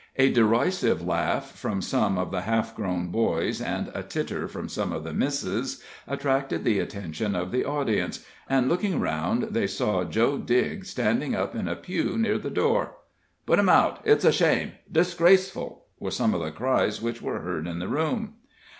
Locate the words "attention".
6.79-7.35